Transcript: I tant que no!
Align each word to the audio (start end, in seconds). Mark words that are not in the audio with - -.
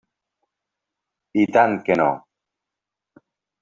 I 1.43 1.45
tant 1.59 1.79
que 1.85 2.01
no! 2.05 2.11